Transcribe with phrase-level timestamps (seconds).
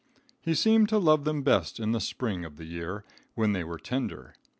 [0.41, 3.03] He seemed to love them best in the spring of the year,
[3.35, 4.33] when they were tender.